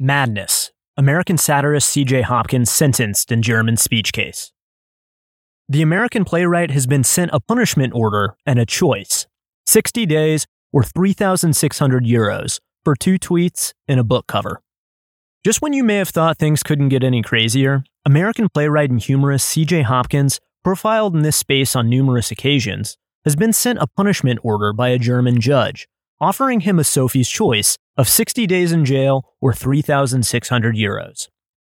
Madness. 0.00 0.70
American 0.96 1.36
satirist 1.36 1.88
C.J. 1.88 2.22
Hopkins 2.22 2.70
sentenced 2.70 3.32
in 3.32 3.42
German 3.42 3.76
speech 3.76 4.12
case. 4.12 4.52
The 5.68 5.82
American 5.82 6.24
playwright 6.24 6.70
has 6.70 6.86
been 6.86 7.02
sent 7.02 7.32
a 7.34 7.40
punishment 7.40 7.92
order 7.96 8.36
and 8.46 8.60
a 8.60 8.66
choice 8.66 9.26
60 9.66 10.06
days 10.06 10.46
or 10.72 10.84
3,600 10.84 12.04
euros 12.04 12.60
for 12.84 12.94
two 12.94 13.18
tweets 13.18 13.72
and 13.88 13.98
a 13.98 14.04
book 14.04 14.28
cover. 14.28 14.62
Just 15.44 15.60
when 15.62 15.72
you 15.72 15.82
may 15.82 15.96
have 15.96 16.10
thought 16.10 16.38
things 16.38 16.62
couldn't 16.62 16.90
get 16.90 17.02
any 17.02 17.20
crazier, 17.20 17.82
American 18.04 18.48
playwright 18.48 18.90
and 18.90 19.02
humorist 19.02 19.48
C.J. 19.48 19.82
Hopkins, 19.82 20.38
profiled 20.62 21.16
in 21.16 21.22
this 21.22 21.36
space 21.36 21.74
on 21.74 21.88
numerous 21.88 22.30
occasions, 22.30 22.96
has 23.24 23.34
been 23.34 23.52
sent 23.52 23.80
a 23.80 23.88
punishment 23.88 24.38
order 24.44 24.72
by 24.72 24.90
a 24.90 24.98
German 24.98 25.40
judge 25.40 25.88
offering 26.20 26.60
him 26.60 26.78
a 26.78 26.84
Sophie's 26.84 27.28
choice 27.28 27.78
of 27.96 28.08
60 28.08 28.46
days 28.46 28.72
in 28.72 28.84
jail 28.84 29.34
or 29.40 29.52
3,600 29.52 30.76
euros. 30.76 31.28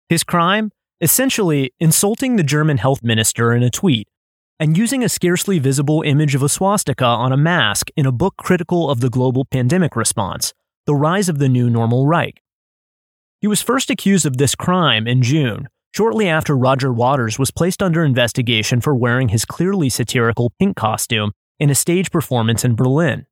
His 0.08 0.24
crime? 0.24 0.70
Essentially, 1.00 1.72
insulting 1.80 2.36
the 2.36 2.42
German 2.42 2.76
health 2.76 3.02
minister 3.02 3.52
in 3.54 3.62
a 3.62 3.70
tweet 3.70 4.08
and 4.58 4.76
using 4.76 5.02
a 5.02 5.08
scarcely 5.08 5.58
visible 5.58 6.02
image 6.02 6.34
of 6.34 6.42
a 6.42 6.48
swastika 6.48 7.06
on 7.06 7.32
a 7.32 7.36
mask 7.36 7.88
in 7.96 8.04
a 8.04 8.12
book 8.12 8.36
critical 8.36 8.90
of 8.90 9.00
the 9.00 9.08
global 9.08 9.46
pandemic 9.46 9.96
response, 9.96 10.52
The 10.84 10.94
Rise 10.94 11.30
of 11.30 11.38
the 11.38 11.48
New 11.48 11.70
Normal 11.70 12.06
Reich. 12.06 12.42
He 13.40 13.46
was 13.46 13.62
first 13.62 13.88
accused 13.88 14.26
of 14.26 14.36
this 14.36 14.54
crime 14.54 15.06
in 15.06 15.22
June, 15.22 15.70
shortly 15.96 16.28
after 16.28 16.54
Roger 16.54 16.92
Waters 16.92 17.38
was 17.38 17.50
placed 17.50 17.82
under 17.82 18.04
investigation 18.04 18.82
for 18.82 18.94
wearing 18.94 19.30
his 19.30 19.46
clearly 19.46 19.88
satirical 19.88 20.52
pink 20.58 20.76
costume 20.76 21.32
in 21.58 21.70
a 21.70 21.74
stage 21.74 22.10
performance 22.10 22.62
in 22.62 22.74
Berlin. 22.74 23.24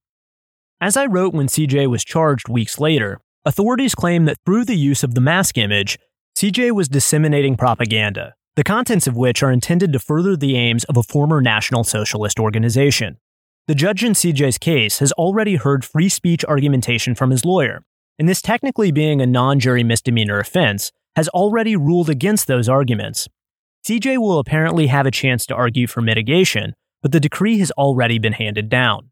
As 0.81 0.97
I 0.97 1.07
wrote 1.07 1.35
when 1.35 1.49
CJ 1.49 1.89
was 1.91 2.05
charged 2.05 2.49
weeks 2.49 2.79
later, 2.79 3.21
authorities 3.45 3.97
claim 3.97 4.27
that 4.27 4.39
through 4.47 4.65
the 4.65 4.77
use 4.77 5.03
of 5.03 5.17
the 5.17 5.21
mask 5.21 5.59
image, 5.59 5.99
CJ 6.37 6.71
was 6.71 6.89
disseminating 6.89 7.57
propaganda, 7.57 8.35
the 8.55 8.63
contents 8.63 9.09
of 9.09 9.17
which 9.17 9.43
are 9.43 9.51
intended 9.51 9.93
to 9.93 9.99
further 9.99 10.37
the 10.37 10.55
aims 10.55 10.85
of 10.85 10.97
a 10.97 11.03
former 11.03 11.41
National 11.41 11.83
Socialist 11.83 12.39
organization. 12.39 13.17
The 13.67 13.75
judge 13.75 14.05
in 14.05 14.13
CJ's 14.13 14.57
case 14.57 15.01
has 15.01 15.11
already 15.13 15.57
heard 15.57 15.85
free 15.85 16.09
speech 16.09 16.45
argumentation 16.45 17.17
from 17.17 17.31
his 17.31 17.45
lawyer, 17.45 17.83
and 18.17 18.29
this 18.29 18.41
technically 18.41 18.93
being 18.93 19.21
a 19.21 19.27
non 19.27 19.59
jury 19.59 19.83
misdemeanor 19.83 20.39
offense, 20.39 20.93
has 21.17 21.29
already 21.31 21.75
ruled 21.75 22.09
against 22.09 22.47
those 22.47 22.69
arguments. 22.69 23.27
CJ 23.85 24.19
will 24.19 24.39
apparently 24.39 24.87
have 24.87 25.07
a 25.07 25.11
chance 25.11 25.45
to 25.47 25.57
argue 25.57 25.89
for 25.89 26.03
mitigation, 26.03 26.75
but 27.03 27.11
the 27.11 27.19
decree 27.19 27.59
has 27.59 27.73
already 27.73 28.21
been 28.21 28.35
handed 28.35 28.69
down. 28.69 29.11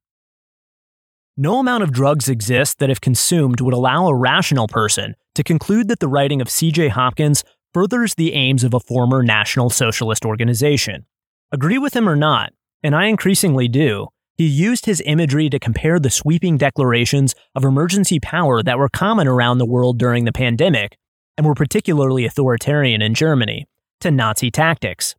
No 1.38 1.58
amount 1.58 1.82
of 1.82 1.92
drugs 1.92 2.28
exists 2.28 2.74
that, 2.76 2.88
if 2.88 3.00
consumed, 3.00 3.60
would 3.60 3.74
allow 3.74 4.06
a 4.06 4.14
rational 4.14 4.68
person 4.68 5.14
to 5.34 5.44
conclude 5.44 5.88
that 5.88 6.00
the 6.00 6.08
writing 6.08 6.40
of 6.40 6.48
C.J. 6.48 6.88
Hopkins 6.88 7.44
furthers 7.74 8.14
the 8.14 8.32
aims 8.32 8.64
of 8.64 8.72
a 8.72 8.80
former 8.80 9.22
National 9.22 9.68
Socialist 9.68 10.24
organization. 10.24 11.04
Agree 11.52 11.76
with 11.76 11.94
him 11.94 12.08
or 12.08 12.16
not, 12.16 12.54
and 12.82 12.96
I 12.96 13.06
increasingly 13.06 13.68
do, 13.68 14.08
he 14.38 14.46
used 14.46 14.86
his 14.86 15.02
imagery 15.04 15.48
to 15.50 15.58
compare 15.58 15.98
the 15.98 16.10
sweeping 16.10 16.56
declarations 16.56 17.34
of 17.54 17.64
emergency 17.64 18.20
power 18.20 18.62
that 18.62 18.78
were 18.78 18.88
common 18.88 19.26
around 19.26 19.58
the 19.58 19.66
world 19.66 19.98
during 19.98 20.24
the 20.24 20.32
pandemic 20.32 20.96
and 21.36 21.46
were 21.46 21.54
particularly 21.54 22.24
authoritarian 22.26 23.00
in 23.00 23.14
Germany 23.14 23.66
to 24.00 24.10
Nazi 24.10 24.50
tactics. 24.50 25.14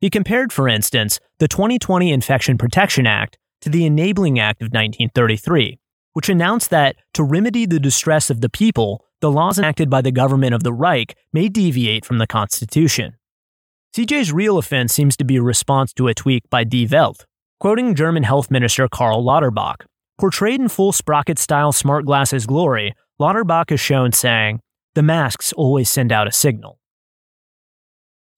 He 0.00 0.10
compared, 0.10 0.52
for 0.52 0.68
instance, 0.68 1.20
the 1.38 1.48
2020 1.48 2.10
Infection 2.10 2.56
Protection 2.56 3.06
Act 3.06 3.38
to 3.64 3.70
the 3.70 3.86
Enabling 3.86 4.38
Act 4.38 4.60
of 4.60 4.66
1933, 4.66 5.78
which 6.12 6.28
announced 6.28 6.68
that 6.68 6.96
to 7.14 7.24
remedy 7.24 7.64
the 7.64 7.80
distress 7.80 8.28
of 8.28 8.42
the 8.42 8.50
people, 8.50 9.06
the 9.22 9.30
laws 9.30 9.58
enacted 9.58 9.88
by 9.88 10.02
the 10.02 10.12
government 10.12 10.52
of 10.52 10.62
the 10.62 10.72
Reich 10.72 11.16
may 11.32 11.48
deviate 11.48 12.04
from 12.04 12.18
the 12.18 12.26
Constitution. 12.26 13.16
CJ's 13.96 14.34
real 14.34 14.58
offense 14.58 14.92
seems 14.92 15.16
to 15.16 15.24
be 15.24 15.36
a 15.36 15.42
response 15.42 15.94
to 15.94 16.08
a 16.08 16.14
tweet 16.14 16.42
by 16.50 16.62
Die 16.64 16.86
Welt, 16.92 17.24
quoting 17.58 17.94
German 17.94 18.24
Health 18.24 18.50
Minister 18.50 18.86
Karl 18.86 19.24
Lauterbach. 19.24 19.86
Portrayed 20.18 20.60
in 20.60 20.68
full 20.68 20.92
sprocket 20.92 21.38
style 21.38 21.72
smart 21.72 22.04
glasses 22.04 22.44
glory, 22.44 22.94
Lauterbach 23.18 23.72
is 23.72 23.80
shown 23.80 24.12
saying, 24.12 24.60
The 24.94 25.02
masks 25.02 25.54
always 25.54 25.88
send 25.88 26.12
out 26.12 26.28
a 26.28 26.32
signal. 26.32 26.78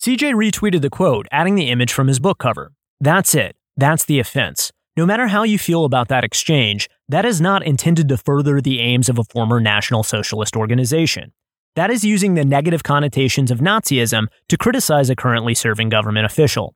CJ 0.01 0.35
retweeted 0.35 0.83
the 0.83 0.91
quote, 0.91 1.27
adding 1.33 1.57
the 1.57 1.69
image 1.69 1.93
from 1.93 2.07
his 2.07 2.21
book 2.21 2.39
cover. 2.39 2.75
That's 3.01 3.35
it. 3.35 3.57
That's 3.77 4.05
the 4.05 4.21
offense. 4.21 4.71
No 4.99 5.05
matter 5.05 5.27
how 5.27 5.43
you 5.43 5.59
feel 5.59 5.85
about 5.85 6.09
that 6.09 6.25
exchange, 6.25 6.89
that 7.11 7.27
is 7.27 7.39
not 7.39 7.63
intended 7.63 8.09
to 8.09 8.17
further 8.17 8.63
the 8.63 8.81
aims 8.81 9.11
of 9.11 9.19
a 9.19 9.25
former 9.25 9.61
National 9.61 10.03
Socialist 10.03 10.57
organization. 10.57 11.33
That 11.75 11.91
is 11.91 12.03
using 12.03 12.33
the 12.33 12.47
negative 12.47 12.83
connotations 12.83 13.51
of 13.51 13.59
Nazism 13.59 14.29
to 14.49 14.57
criticize 14.57 15.11
a 15.11 15.15
currently 15.15 15.55
serving 15.55 15.91
government 15.91 16.25
official. 16.25 16.75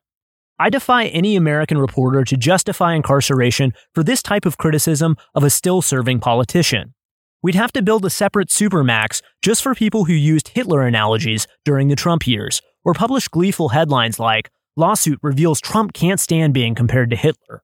I 0.58 0.68
defy 0.68 1.06
any 1.06 1.34
American 1.34 1.78
reporter 1.78 2.22
to 2.24 2.36
justify 2.36 2.92
incarceration 2.92 3.72
for 3.94 4.04
this 4.04 4.22
type 4.22 4.44
of 4.44 4.58
criticism 4.58 5.16
of 5.34 5.42
a 5.42 5.48
still 5.48 5.80
serving 5.80 6.20
politician. 6.20 6.92
We'd 7.42 7.54
have 7.54 7.72
to 7.72 7.80
build 7.82 8.04
a 8.04 8.10
separate 8.10 8.50
supermax 8.50 9.22
just 9.40 9.62
for 9.62 9.74
people 9.74 10.04
who 10.04 10.12
used 10.12 10.48
Hitler 10.48 10.82
analogies 10.82 11.46
during 11.64 11.88
the 11.88 11.96
Trump 11.96 12.26
years, 12.26 12.60
or 12.84 12.92
publish 12.92 13.28
gleeful 13.28 13.70
headlines 13.70 14.18
like, 14.18 14.50
Lawsuit 14.76 15.20
reveals 15.22 15.58
Trump 15.58 15.94
can't 15.94 16.20
stand 16.20 16.52
being 16.52 16.74
compared 16.74 17.08
to 17.08 17.16
Hitler. 17.16 17.62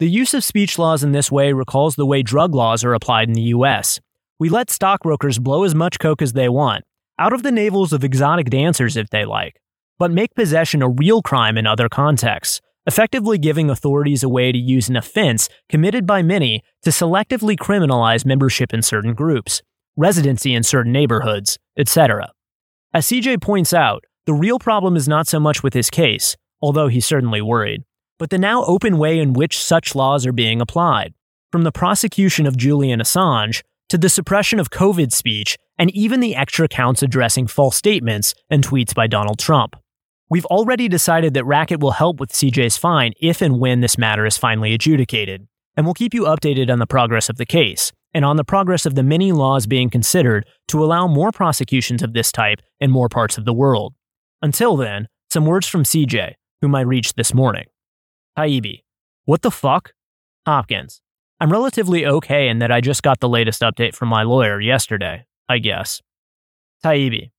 The 0.00 0.08
use 0.08 0.32
of 0.32 0.42
speech 0.42 0.78
laws 0.78 1.04
in 1.04 1.12
this 1.12 1.30
way 1.30 1.52
recalls 1.52 1.94
the 1.94 2.06
way 2.06 2.22
drug 2.22 2.54
laws 2.54 2.84
are 2.84 2.94
applied 2.94 3.28
in 3.28 3.34
the 3.34 3.52
US. 3.52 4.00
We 4.38 4.48
let 4.48 4.70
stockbrokers 4.70 5.38
blow 5.38 5.62
as 5.62 5.74
much 5.74 5.98
coke 5.98 6.22
as 6.22 6.32
they 6.32 6.48
want, 6.48 6.84
out 7.18 7.34
of 7.34 7.42
the 7.42 7.52
navels 7.52 7.92
of 7.92 8.02
exotic 8.02 8.48
dancers 8.48 8.96
if 8.96 9.10
they 9.10 9.26
like, 9.26 9.60
but 9.98 10.10
make 10.10 10.34
possession 10.34 10.80
a 10.80 10.88
real 10.88 11.20
crime 11.20 11.58
in 11.58 11.66
other 11.66 11.90
contexts, 11.90 12.62
effectively 12.86 13.36
giving 13.36 13.68
authorities 13.68 14.22
a 14.22 14.28
way 14.30 14.52
to 14.52 14.56
use 14.56 14.88
an 14.88 14.96
offense 14.96 15.50
committed 15.68 16.06
by 16.06 16.22
many 16.22 16.62
to 16.80 16.88
selectively 16.88 17.54
criminalize 17.54 18.24
membership 18.24 18.72
in 18.72 18.80
certain 18.80 19.12
groups, 19.12 19.60
residency 19.98 20.54
in 20.54 20.62
certain 20.62 20.92
neighborhoods, 20.92 21.58
etc. 21.76 22.32
As 22.94 23.04
CJ 23.04 23.42
points 23.42 23.74
out, 23.74 24.04
the 24.24 24.32
real 24.32 24.58
problem 24.58 24.96
is 24.96 25.06
not 25.06 25.26
so 25.26 25.38
much 25.38 25.62
with 25.62 25.74
his 25.74 25.90
case, 25.90 26.38
although 26.62 26.88
he's 26.88 27.04
certainly 27.04 27.42
worried 27.42 27.84
but 28.20 28.28
the 28.28 28.38
now 28.38 28.62
open 28.66 28.98
way 28.98 29.18
in 29.18 29.32
which 29.32 29.58
such 29.58 29.94
laws 29.94 30.26
are 30.26 30.32
being 30.32 30.60
applied, 30.60 31.14
from 31.50 31.62
the 31.62 31.72
prosecution 31.72 32.46
of 32.46 32.54
Julian 32.54 33.00
Assange 33.00 33.62
to 33.88 33.96
the 33.96 34.10
suppression 34.10 34.60
of 34.60 34.70
COVID 34.70 35.10
speech 35.10 35.56
and 35.78 35.90
even 35.92 36.20
the 36.20 36.36
extra 36.36 36.68
counts 36.68 37.02
addressing 37.02 37.46
false 37.46 37.76
statements 37.76 38.34
and 38.50 38.62
tweets 38.62 38.94
by 38.94 39.06
Donald 39.06 39.38
Trump. 39.38 39.74
We've 40.28 40.44
already 40.46 40.86
decided 40.86 41.32
that 41.32 41.46
Racket 41.46 41.80
will 41.80 41.92
help 41.92 42.20
with 42.20 42.30
CJ's 42.30 42.76
fine 42.76 43.14
if 43.22 43.40
and 43.40 43.58
when 43.58 43.80
this 43.80 43.96
matter 43.96 44.26
is 44.26 44.36
finally 44.36 44.74
adjudicated, 44.74 45.48
and 45.74 45.86
we'll 45.86 45.94
keep 45.94 46.12
you 46.12 46.24
updated 46.24 46.70
on 46.70 46.78
the 46.78 46.86
progress 46.86 47.30
of 47.30 47.38
the 47.38 47.46
case 47.46 47.90
and 48.12 48.26
on 48.26 48.36
the 48.36 48.44
progress 48.44 48.84
of 48.84 48.96
the 48.96 49.02
many 49.02 49.32
laws 49.32 49.66
being 49.66 49.88
considered 49.88 50.46
to 50.68 50.84
allow 50.84 51.06
more 51.06 51.32
prosecutions 51.32 52.02
of 52.02 52.12
this 52.12 52.30
type 52.30 52.58
in 52.80 52.90
more 52.90 53.08
parts 53.08 53.38
of 53.38 53.46
the 53.46 53.54
world. 53.54 53.94
Until 54.42 54.76
then, 54.76 55.08
some 55.30 55.46
words 55.46 55.66
from 55.66 55.84
CJ, 55.84 56.34
whom 56.60 56.74
I 56.74 56.82
reached 56.82 57.16
this 57.16 57.32
morning. 57.32 57.64
Taibbi. 58.40 58.84
What 59.26 59.42
the 59.42 59.50
fuck? 59.50 59.92
Hopkins. 60.46 61.02
I'm 61.40 61.52
relatively 61.52 62.06
okay 62.06 62.48
in 62.48 62.58
that 62.60 62.72
I 62.72 62.80
just 62.80 63.02
got 63.02 63.20
the 63.20 63.28
latest 63.28 63.60
update 63.60 63.94
from 63.94 64.08
my 64.08 64.22
lawyer 64.22 64.58
yesterday, 64.58 65.26
I 65.46 65.58
guess. 65.58 66.00
Taibbi. 66.82 67.32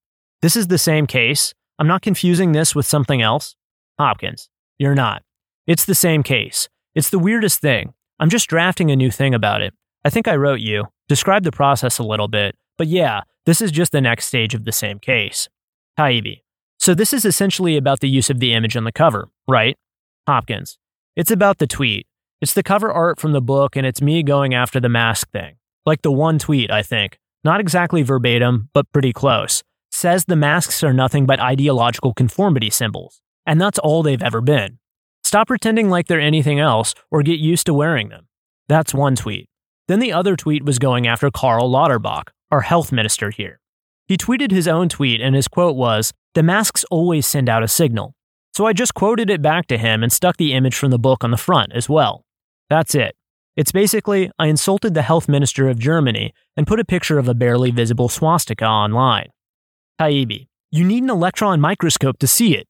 This 0.43 0.55
is 0.55 0.67
the 0.67 0.77
same 0.77 1.07
case. 1.07 1.55
I'm 1.79 1.87
not 1.87 2.03
confusing 2.03 2.51
this 2.51 2.75
with 2.75 2.85
something 2.85 3.19
else. 3.19 3.55
Hopkins. 3.97 4.51
You're 4.77 4.93
not. 4.93 5.23
It's 5.65 5.85
the 5.85 5.95
same 5.95 6.21
case. 6.21 6.69
It's 6.93 7.09
the 7.09 7.17
weirdest 7.17 7.61
thing. 7.61 7.95
I'm 8.19 8.29
just 8.29 8.47
drafting 8.47 8.91
a 8.91 8.95
new 8.95 9.09
thing 9.09 9.33
about 9.33 9.63
it. 9.63 9.73
I 10.05 10.11
think 10.11 10.27
I 10.27 10.35
wrote 10.35 10.59
you, 10.59 10.85
described 11.09 11.45
the 11.45 11.51
process 11.51 11.97
a 11.97 12.03
little 12.03 12.27
bit, 12.27 12.55
but 12.77 12.85
yeah, 12.85 13.21
this 13.47 13.59
is 13.59 13.71
just 13.71 13.91
the 13.91 14.01
next 14.01 14.25
stage 14.25 14.53
of 14.53 14.65
the 14.65 14.71
same 14.71 14.99
case. 14.99 15.49
Taibbi. 15.97 16.43
So 16.77 16.93
this 16.93 17.11
is 17.11 17.25
essentially 17.25 17.75
about 17.75 18.01
the 18.01 18.09
use 18.09 18.29
of 18.29 18.39
the 18.39 18.53
image 18.53 18.77
on 18.77 18.83
the 18.83 18.91
cover, 18.91 19.29
right? 19.47 19.75
Hopkins. 20.27 20.77
It's 21.15 21.31
about 21.31 21.57
the 21.57 21.67
tweet. 21.67 22.07
It's 22.39 22.53
the 22.53 22.63
cover 22.63 22.89
art 22.89 23.19
from 23.19 23.33
the 23.33 23.41
book, 23.41 23.75
and 23.75 23.85
it's 23.85 24.01
me 24.01 24.23
going 24.23 24.53
after 24.53 24.79
the 24.79 24.87
mask 24.87 25.29
thing. 25.31 25.55
Like 25.85 26.03
the 26.03 26.11
one 26.11 26.39
tweet, 26.39 26.71
I 26.71 26.83
think. 26.83 27.19
Not 27.43 27.59
exactly 27.59 28.01
verbatim, 28.01 28.69
but 28.73 28.91
pretty 28.93 29.11
close. 29.11 29.61
Says 29.91 30.23
the 30.23 30.37
masks 30.37 30.83
are 30.83 30.93
nothing 30.93 31.25
but 31.25 31.41
ideological 31.41 32.13
conformity 32.13 32.69
symbols. 32.69 33.21
And 33.45 33.59
that's 33.59 33.79
all 33.79 34.03
they've 34.03 34.21
ever 34.23 34.39
been. 34.39 34.79
Stop 35.23 35.47
pretending 35.47 35.89
like 35.89 36.07
they're 36.07 36.21
anything 36.21 36.59
else 36.59 36.95
or 37.09 37.23
get 37.23 37.39
used 37.39 37.65
to 37.65 37.73
wearing 37.73 38.07
them. 38.07 38.27
That's 38.69 38.93
one 38.93 39.17
tweet. 39.17 39.49
Then 39.89 39.99
the 39.99 40.13
other 40.13 40.37
tweet 40.37 40.63
was 40.63 40.79
going 40.79 41.07
after 41.07 41.29
Karl 41.29 41.69
Lauterbach, 41.69 42.29
our 42.51 42.61
health 42.61 42.93
minister 42.93 43.31
here. 43.31 43.59
He 44.07 44.15
tweeted 44.15 44.51
his 44.51 44.67
own 44.67 44.87
tweet, 44.87 45.19
and 45.19 45.35
his 45.35 45.49
quote 45.49 45.75
was 45.75 46.13
The 46.35 46.43
masks 46.43 46.85
always 46.89 47.27
send 47.27 47.49
out 47.49 47.63
a 47.63 47.67
signal. 47.67 48.15
So 48.53 48.65
I 48.65 48.73
just 48.73 48.93
quoted 48.93 49.29
it 49.29 49.41
back 49.41 49.67
to 49.67 49.77
him 49.77 50.03
and 50.03 50.11
stuck 50.11 50.37
the 50.37 50.53
image 50.53 50.75
from 50.75 50.91
the 50.91 50.99
book 50.99 51.23
on 51.23 51.31
the 51.31 51.37
front 51.37 51.71
as 51.73 51.87
well. 51.87 52.25
That's 52.69 52.95
it. 52.95 53.15
It's 53.55 53.71
basically, 53.71 54.31
I 54.39 54.47
insulted 54.47 54.93
the 54.93 55.01
health 55.01 55.27
minister 55.27 55.69
of 55.69 55.79
Germany 55.79 56.33
and 56.55 56.67
put 56.67 56.79
a 56.79 56.85
picture 56.85 57.17
of 57.19 57.27
a 57.27 57.33
barely 57.33 57.71
visible 57.71 58.09
swastika 58.09 58.65
online. 58.65 59.29
Taibbi, 59.99 60.47
you 60.71 60.83
need 60.83 61.03
an 61.03 61.09
electron 61.09 61.59
microscope 61.59 62.17
to 62.19 62.27
see 62.27 62.55
it. 62.55 62.67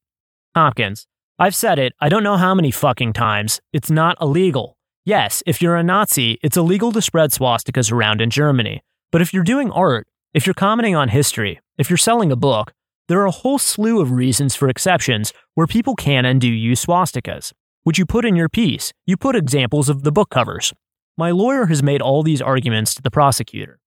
Hopkins, 0.54 1.06
I've 1.38 1.54
said 1.54 1.78
it, 1.78 1.94
I 2.00 2.08
don't 2.08 2.24
know 2.24 2.36
how 2.36 2.54
many 2.54 2.70
fucking 2.70 3.12
times. 3.12 3.60
It's 3.72 3.90
not 3.90 4.20
illegal. 4.20 4.76
Yes, 5.04 5.42
if 5.46 5.62
you're 5.62 5.76
a 5.76 5.82
Nazi, 5.82 6.38
it's 6.42 6.56
illegal 6.56 6.92
to 6.92 7.02
spread 7.02 7.30
swastikas 7.30 7.90
around 7.90 8.20
in 8.20 8.30
Germany. 8.30 8.82
But 9.10 9.22
if 9.22 9.32
you're 9.32 9.42
doing 9.42 9.70
art, 9.70 10.06
if 10.34 10.46
you're 10.46 10.54
commenting 10.54 10.94
on 10.94 11.08
history, 11.08 11.60
if 11.78 11.90
you're 11.90 11.96
selling 11.96 12.30
a 12.30 12.36
book, 12.36 12.72
there 13.12 13.20
are 13.20 13.26
a 13.26 13.30
whole 13.30 13.58
slew 13.58 14.00
of 14.00 14.10
reasons 14.10 14.54
for 14.54 14.70
exceptions 14.70 15.34
where 15.54 15.66
people 15.66 15.94
can 15.94 16.24
and 16.24 16.40
do 16.40 16.48
use 16.48 16.86
swastikas. 16.86 17.52
Which 17.82 17.98
you 17.98 18.06
put 18.06 18.24
in 18.24 18.36
your 18.36 18.48
piece, 18.48 18.90
you 19.04 19.18
put 19.18 19.36
examples 19.36 19.90
of 19.90 20.02
the 20.02 20.10
book 20.10 20.30
covers. 20.30 20.72
My 21.18 21.30
lawyer 21.30 21.66
has 21.66 21.82
made 21.82 22.00
all 22.00 22.22
these 22.22 22.40
arguments 22.40 22.94
to 22.94 23.02
the 23.02 23.10
prosecutor. 23.10 23.80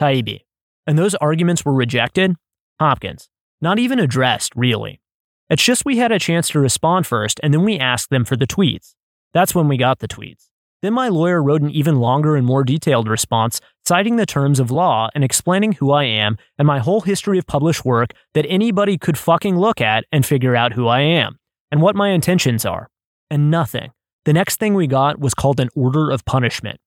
Taibbi. 0.00 0.46
And 0.86 0.98
those 0.98 1.14
arguments 1.16 1.62
were 1.62 1.74
rejected? 1.74 2.36
Hopkins. 2.80 3.28
Not 3.60 3.78
even 3.78 3.98
addressed, 3.98 4.56
really. 4.56 5.02
It's 5.50 5.62
just 5.62 5.84
we 5.84 5.98
had 5.98 6.10
a 6.10 6.18
chance 6.18 6.48
to 6.48 6.58
respond 6.58 7.06
first, 7.06 7.38
and 7.42 7.52
then 7.52 7.64
we 7.64 7.78
asked 7.78 8.08
them 8.08 8.24
for 8.24 8.36
the 8.36 8.46
tweets. 8.46 8.94
That's 9.34 9.54
when 9.54 9.68
we 9.68 9.76
got 9.76 9.98
the 9.98 10.08
tweets. 10.08 10.48
Then 10.80 10.94
my 10.94 11.08
lawyer 11.08 11.42
wrote 11.42 11.60
an 11.60 11.70
even 11.70 11.96
longer 11.96 12.34
and 12.34 12.46
more 12.46 12.64
detailed 12.64 13.08
response, 13.08 13.60
citing 13.88 14.16
the 14.16 14.26
terms 14.26 14.60
of 14.60 14.70
law 14.70 15.08
and 15.14 15.24
explaining 15.24 15.72
who 15.72 15.92
I 15.92 16.04
am 16.04 16.36
and 16.58 16.66
my 16.66 16.78
whole 16.78 17.00
history 17.00 17.38
of 17.38 17.46
published 17.46 17.86
work 17.86 18.10
that 18.34 18.44
anybody 18.46 18.98
could 18.98 19.16
fucking 19.16 19.56
look 19.56 19.80
at 19.80 20.04
and 20.12 20.26
figure 20.26 20.54
out 20.54 20.74
who 20.74 20.86
I 20.86 21.00
am 21.00 21.38
and 21.72 21.80
what 21.80 21.96
my 21.96 22.10
intentions 22.10 22.66
are. 22.66 22.90
And 23.30 23.50
nothing. 23.50 23.92
The 24.26 24.34
next 24.34 24.56
thing 24.56 24.74
we 24.74 24.86
got 24.86 25.18
was 25.18 25.32
called 25.32 25.58
an 25.58 25.70
order 25.74 26.10
of 26.10 26.26
punishment. 26.26 26.80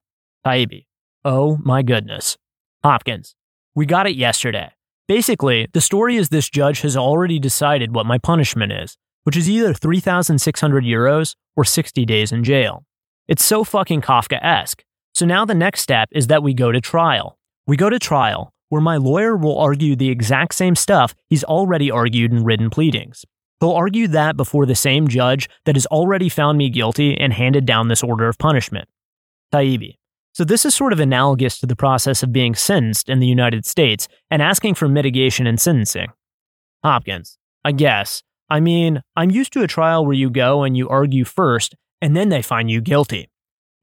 Taibbi. 0.46 0.86
Oh 1.26 1.58
my 1.64 1.82
goodness. 1.82 2.38
Hopkins. 2.84 3.36
We 3.74 3.88
got 3.88 4.06
it 4.06 4.16
yesterday. 4.16 4.70
Basically, 5.08 5.68
the 5.74 5.82
story 5.82 6.18
is 6.18 6.30
this 6.30 6.52
judge 6.52 6.82
has 6.82 6.96
already 6.96 7.40
decided 7.40 7.96
what 7.96 8.06
my 8.06 8.20
punishment 8.20 8.74
is, 8.74 8.96
which 9.24 9.36
is 9.36 9.50
either 9.50 9.74
3,600 9.74 10.84
euros 10.84 11.36
or 11.56 11.66
60 11.66 12.06
days 12.06 12.32
in 12.32 12.44
jail. 12.44 12.86
It's 13.28 13.44
so 13.44 13.64
fucking 13.64 14.02
Kafka 14.02 14.38
esque. 14.44 14.84
So 15.14 15.26
now 15.26 15.46
the 15.46 15.54
next 15.54 15.82
step 15.82 16.10
is 16.12 16.28
that 16.28 16.44
we 16.44 16.54
go 16.54 16.72
to 16.72 16.82
trial. 16.82 17.38
We 17.68 17.78
go 17.78 17.90
to 17.90 18.00
trial, 18.00 18.54
where 18.70 18.82
my 18.82 18.98
lawyer 18.98 19.36
will 19.36 19.58
argue 19.58 19.96
the 19.96 20.10
exact 20.10 20.56
same 20.56 20.76
stuff 20.76 21.14
he's 21.30 21.44
already 21.44 21.92
argued 21.92 22.32
in 22.32 22.44
written 22.44 22.70
pleadings. 22.70 23.26
He'll 23.60 23.72
argue 23.72 24.08
that 24.08 24.38
before 24.38 24.66
the 24.66 24.76
same 24.76 25.08
judge 25.08 25.48
that 25.66 25.76
has 25.76 25.86
already 25.88 26.30
found 26.30 26.58
me 26.58 26.70
guilty 26.70 27.16
and 27.18 27.32
handed 27.32 27.66
down 27.66 27.88
this 27.88 28.04
order 28.04 28.28
of 28.28 28.38
punishment. 28.38 28.90
Taibbi. 29.54 29.98
So 30.34 30.44
this 30.46 30.66
is 30.66 30.74
sort 30.74 30.94
of 30.94 31.00
analogous 31.00 31.60
to 31.60 31.68
the 31.68 31.76
process 31.76 32.24
of 32.24 32.32
being 32.32 32.56
sentenced 32.56 33.10
in 33.10 33.20
the 33.20 33.28
United 33.28 33.66
States 33.66 34.08
and 34.30 34.42
asking 34.42 34.76
for 34.76 34.88
mitigation 34.88 35.46
in 35.46 35.58
sentencing. 35.58 36.08
Hopkins. 36.84 37.38
I 37.64 37.74
guess. 37.74 38.24
I 38.50 38.60
mean, 38.60 39.02
I'm 39.16 39.30
used 39.30 39.54
to 39.54 39.64
a 39.64 39.68
trial 39.68 40.06
where 40.06 40.16
you 40.16 40.30
go 40.30 40.64
and 40.64 40.76
you 40.76 40.90
argue 40.90 41.26
first 41.26 41.76
and 42.02 42.16
then 42.16 42.30
they 42.30 42.42
find 42.42 42.72
you 42.72 42.82
guilty. 42.82 43.30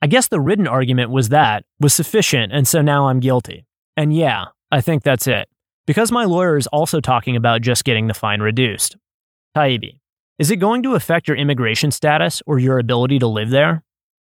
I 0.01 0.07
guess 0.07 0.29
the 0.29 0.41
written 0.41 0.69
argument 0.69 1.11
was 1.11 1.31
that 1.31 1.65
was 1.81 1.93
sufficient, 1.93 2.53
and 2.53 2.69
so 2.69 2.81
now 2.83 3.09
I'm 3.09 3.19
guilty. 3.19 3.67
And 3.97 4.15
yeah, 4.15 4.47
I 4.71 4.81
think 4.81 5.03
that's 5.03 5.27
it. 5.27 5.49
Because 5.87 6.13
my 6.13 6.25
lawyer 6.25 6.57
is 6.57 6.69
also 6.69 7.01
talking 7.01 7.35
about 7.35 7.63
just 7.63 7.85
getting 7.85 8.07
the 8.07 8.15
fine 8.15 8.41
reduced. 8.41 8.97
Taibbi, 9.57 9.99
is 10.39 10.53
it 10.53 10.59
going 10.59 10.85
to 10.85 10.95
affect 10.95 11.27
your 11.27 11.37
immigration 11.37 11.91
status 11.91 12.43
or 12.47 12.61
your 12.61 12.79
ability 12.79 13.19
to 13.19 13.27
live 13.27 13.51
there? 13.51 13.83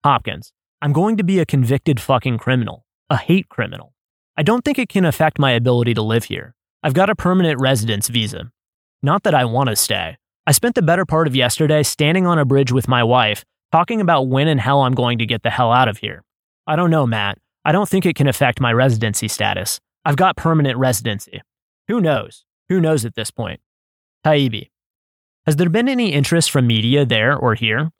Hopkins, 0.05 0.53
I'm 0.81 0.93
going 0.93 1.17
to 1.17 1.23
be 1.23 1.39
a 1.39 1.45
convicted 1.45 1.99
fucking 1.99 2.37
criminal, 2.37 2.85
a 3.09 3.17
hate 3.17 3.49
criminal. 3.49 3.93
I 4.37 4.43
don't 4.43 4.63
think 4.63 4.79
it 4.79 4.87
can 4.87 5.03
affect 5.03 5.37
my 5.37 5.51
ability 5.51 5.95
to 5.95 6.01
live 6.01 6.25
here. 6.25 6.55
I've 6.81 6.93
got 6.93 7.09
a 7.09 7.15
permanent 7.15 7.59
residence 7.59 8.07
visa. 8.07 8.51
Not 9.03 9.23
that 9.23 9.33
I 9.33 9.43
want 9.43 9.67
to 9.67 9.75
stay. 9.75 10.15
I 10.45 10.53
spent 10.53 10.75
the 10.75 10.81
better 10.81 11.05
part 11.05 11.27
of 11.27 11.35
yesterday 11.35 11.83
standing 11.83 12.25
on 12.25 12.39
a 12.39 12.45
bridge 12.45 12.71
with 12.71 12.87
my 12.87 13.03
wife 13.03 13.43
talking 13.71 14.01
about 14.01 14.27
when 14.27 14.47
and 14.47 14.59
how 14.59 14.81
I'm 14.81 14.93
going 14.93 15.17
to 15.19 15.25
get 15.25 15.43
the 15.43 15.49
hell 15.49 15.71
out 15.71 15.87
of 15.87 15.97
here. 15.97 16.23
I 16.65 16.75
don't 16.75 16.91
know, 16.91 17.07
Matt. 17.07 17.37
I 17.65 17.71
don't 17.71 17.89
think 17.89 18.05
it 18.05 18.15
can 18.15 18.27
affect 18.27 18.61
my 18.61 18.71
residency 18.71 19.27
status. 19.27 19.79
I've 20.05 20.15
got 20.15 20.37
permanent 20.37 20.77
residency. 20.77 21.41
Who 21.87 22.01
knows? 22.01 22.45
Who 22.69 22.79
knows 22.79 23.05
at 23.05 23.15
this 23.15 23.31
point? 23.31 23.59
Taibbi. 24.25 24.69
Has 25.45 25.55
there 25.55 25.69
been 25.69 25.87
any 25.87 26.13
interest 26.13 26.51
from 26.51 26.67
media 26.67 27.05
there 27.05 27.35
or 27.35 27.55
here? 27.55 27.91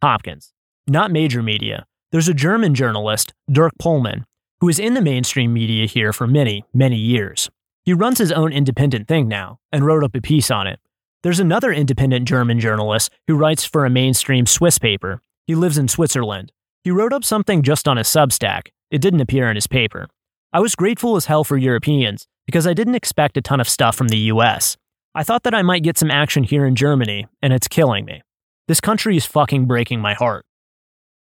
Hopkins. 0.00 0.52
Not 0.86 1.10
major 1.10 1.42
media. 1.42 1.86
There's 2.10 2.28
a 2.28 2.34
German 2.34 2.74
journalist, 2.74 3.32
Dirk 3.50 3.72
Pohlmann, 3.80 4.24
who 4.60 4.68
is 4.68 4.78
in 4.78 4.94
the 4.94 5.00
mainstream 5.00 5.52
media 5.52 5.86
here 5.86 6.12
for 6.12 6.26
many, 6.26 6.64
many 6.74 6.96
years. 6.96 7.50
He 7.84 7.92
runs 7.92 8.18
his 8.18 8.30
own 8.30 8.52
independent 8.52 9.08
thing 9.08 9.26
now 9.26 9.58
and 9.72 9.84
wrote 9.84 10.04
up 10.04 10.14
a 10.14 10.20
piece 10.20 10.50
on 10.50 10.66
it. 10.66 10.78
There's 11.22 11.38
another 11.38 11.72
independent 11.72 12.26
German 12.26 12.58
journalist 12.58 13.12
who 13.28 13.36
writes 13.36 13.64
for 13.64 13.86
a 13.86 13.90
mainstream 13.90 14.44
Swiss 14.44 14.78
paper. 14.78 15.22
He 15.46 15.54
lives 15.54 15.78
in 15.78 15.86
Switzerland. 15.86 16.50
He 16.82 16.90
wrote 16.90 17.12
up 17.12 17.22
something 17.22 17.62
just 17.62 17.86
on 17.86 17.96
his 17.96 18.08
Substack. 18.08 18.68
It 18.90 19.00
didn't 19.00 19.20
appear 19.20 19.48
in 19.48 19.54
his 19.54 19.68
paper. 19.68 20.08
I 20.52 20.58
was 20.58 20.74
grateful 20.74 21.14
as 21.14 21.26
hell 21.26 21.44
for 21.44 21.56
Europeans 21.56 22.26
because 22.44 22.66
I 22.66 22.74
didn't 22.74 22.96
expect 22.96 23.36
a 23.36 23.40
ton 23.40 23.60
of 23.60 23.68
stuff 23.68 23.94
from 23.94 24.08
the 24.08 24.18
US. 24.32 24.76
I 25.14 25.22
thought 25.22 25.44
that 25.44 25.54
I 25.54 25.62
might 25.62 25.84
get 25.84 25.96
some 25.96 26.10
action 26.10 26.42
here 26.42 26.66
in 26.66 26.74
Germany, 26.74 27.28
and 27.40 27.52
it's 27.52 27.68
killing 27.68 28.04
me. 28.04 28.22
This 28.66 28.80
country 28.80 29.16
is 29.16 29.24
fucking 29.24 29.66
breaking 29.66 30.00
my 30.00 30.14
heart. 30.14 30.44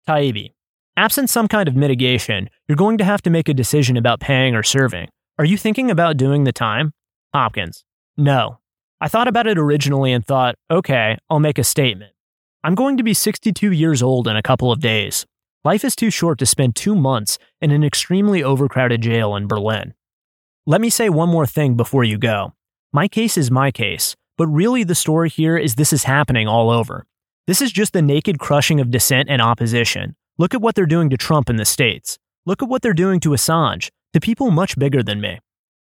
Taibbi. 0.07 0.53
Absent 0.97 1.29
some 1.29 1.47
kind 1.47 1.67
of 1.67 1.75
mitigation, 1.75 2.49
you're 2.67 2.75
going 2.75 2.97
to 2.97 3.03
have 3.03 3.21
to 3.21 3.29
make 3.29 3.47
a 3.47 3.53
decision 3.53 3.97
about 3.97 4.19
paying 4.19 4.55
or 4.55 4.63
serving. 4.63 5.09
Are 5.37 5.45
you 5.45 5.57
thinking 5.57 5.91
about 5.91 6.17
doing 6.17 6.43
the 6.43 6.51
time? 6.51 6.93
Hopkins. 7.33 7.83
No, 8.17 8.57
I 9.03 9.07
thought 9.07 9.27
about 9.27 9.47
it 9.47 9.57
originally 9.57 10.13
and 10.13 10.23
thought, 10.23 10.53
okay, 10.69 11.17
I'll 11.27 11.39
make 11.39 11.57
a 11.57 11.63
statement. 11.63 12.13
I'm 12.63 12.75
going 12.75 12.97
to 12.97 13.03
be 13.03 13.15
62 13.15 13.71
years 13.71 14.03
old 14.03 14.27
in 14.27 14.35
a 14.35 14.43
couple 14.43 14.71
of 14.71 14.79
days. 14.79 15.25
Life 15.63 15.83
is 15.83 15.95
too 15.95 16.11
short 16.11 16.37
to 16.37 16.45
spend 16.45 16.75
two 16.75 16.93
months 16.93 17.39
in 17.59 17.71
an 17.71 17.83
extremely 17.83 18.43
overcrowded 18.43 19.01
jail 19.01 19.35
in 19.35 19.47
Berlin. 19.47 19.95
Let 20.67 20.81
me 20.81 20.91
say 20.91 21.09
one 21.09 21.29
more 21.29 21.47
thing 21.47 21.75
before 21.75 22.03
you 22.03 22.19
go. 22.19 22.53
My 22.93 23.07
case 23.07 23.39
is 23.39 23.49
my 23.49 23.71
case, 23.71 24.15
but 24.37 24.45
really 24.45 24.83
the 24.83 24.93
story 24.93 25.29
here 25.29 25.57
is 25.57 25.73
this 25.73 25.93
is 25.93 26.03
happening 26.03 26.47
all 26.47 26.69
over. 26.69 27.07
This 27.47 27.59
is 27.59 27.71
just 27.71 27.93
the 27.93 28.03
naked 28.03 28.37
crushing 28.37 28.79
of 28.79 28.91
dissent 28.91 29.29
and 29.31 29.41
opposition. 29.41 30.15
Look 30.37 30.53
at 30.53 30.61
what 30.61 30.75
they're 30.75 30.85
doing 30.85 31.09
to 31.09 31.17
Trump 31.17 31.49
in 31.49 31.55
the 31.55 31.65
States. 31.65 32.19
Look 32.45 32.61
at 32.61 32.69
what 32.69 32.83
they're 32.83 32.93
doing 32.93 33.19
to 33.21 33.29
Assange, 33.29 33.89
to 34.13 34.19
people 34.19 34.51
much 34.51 34.77
bigger 34.77 35.01
than 35.01 35.19
me. 35.21 35.39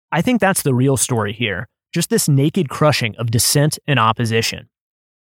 I 0.10 0.22
think 0.22 0.40
that's 0.40 0.62
the 0.62 0.74
real 0.74 0.96
story 0.96 1.34
here, 1.34 1.68
just 1.94 2.10
this 2.10 2.30
naked 2.30 2.70
crushing 2.70 3.16
of 3.18 3.32
dissent 3.32 3.80
and 3.88 4.00
opposition. 4.00 4.70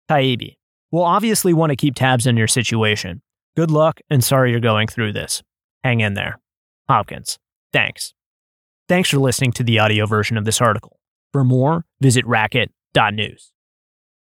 Taibbi, 0.09 0.57
we'll 0.91 1.03
obviously 1.03 1.53
want 1.53 1.71
to 1.71 1.75
keep 1.75 1.95
tabs 1.95 2.27
on 2.27 2.37
your 2.37 2.47
situation. 2.47 3.21
Good 3.55 3.71
luck 3.71 3.99
and 4.09 4.23
sorry 4.23 4.51
you're 4.51 4.59
going 4.59 4.87
through 4.87 5.13
this. 5.13 5.43
Hang 5.83 6.01
in 6.01 6.13
there. 6.13 6.39
Hopkins, 6.87 7.39
thanks. 7.73 8.13
Thanks 8.87 9.09
for 9.09 9.17
listening 9.17 9.51
to 9.53 9.63
the 9.63 9.79
audio 9.79 10.05
version 10.05 10.37
of 10.37 10.45
this 10.45 10.61
article. 10.61 10.99
For 11.33 11.43
more, 11.43 11.85
visit 11.99 12.25
racket.news. 12.25 13.51